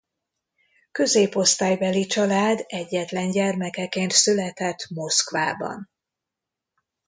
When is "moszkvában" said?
4.89-5.89